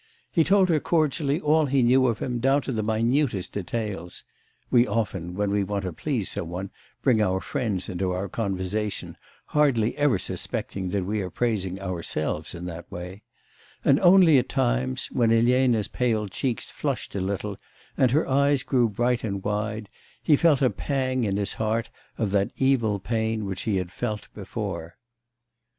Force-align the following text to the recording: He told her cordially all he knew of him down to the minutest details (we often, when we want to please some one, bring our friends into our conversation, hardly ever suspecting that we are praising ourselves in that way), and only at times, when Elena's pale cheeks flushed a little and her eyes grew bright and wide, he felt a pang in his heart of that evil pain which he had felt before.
He 0.31 0.43
told 0.43 0.67
her 0.69 0.79
cordially 0.79 1.39
all 1.39 1.67
he 1.67 1.83
knew 1.83 2.07
of 2.07 2.17
him 2.17 2.39
down 2.39 2.63
to 2.63 2.71
the 2.71 2.81
minutest 2.81 3.53
details 3.53 4.25
(we 4.71 4.87
often, 4.87 5.35
when 5.35 5.51
we 5.51 5.63
want 5.63 5.83
to 5.83 5.93
please 5.93 6.31
some 6.31 6.49
one, 6.49 6.71
bring 7.03 7.21
our 7.21 7.39
friends 7.39 7.87
into 7.87 8.09
our 8.11 8.27
conversation, 8.27 9.15
hardly 9.53 9.95
ever 9.97 10.17
suspecting 10.17 10.89
that 10.89 11.05
we 11.05 11.21
are 11.21 11.29
praising 11.29 11.79
ourselves 11.79 12.55
in 12.55 12.65
that 12.65 12.91
way), 12.91 13.21
and 13.85 13.99
only 13.99 14.39
at 14.39 14.49
times, 14.49 15.05
when 15.11 15.31
Elena's 15.31 15.87
pale 15.87 16.27
cheeks 16.27 16.71
flushed 16.71 17.13
a 17.13 17.19
little 17.19 17.55
and 17.95 18.09
her 18.09 18.27
eyes 18.27 18.63
grew 18.63 18.89
bright 18.89 19.23
and 19.23 19.43
wide, 19.43 19.87
he 20.23 20.35
felt 20.35 20.63
a 20.63 20.71
pang 20.71 21.25
in 21.25 21.37
his 21.37 21.53
heart 21.53 21.91
of 22.17 22.31
that 22.31 22.49
evil 22.57 22.97
pain 22.97 23.45
which 23.45 23.61
he 23.69 23.75
had 23.77 23.91
felt 23.91 24.29
before. 24.33 24.95